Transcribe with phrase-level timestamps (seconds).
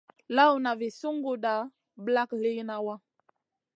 [0.35, 1.53] Lawna vi sunguda
[2.05, 2.95] ɓlak liyna wa.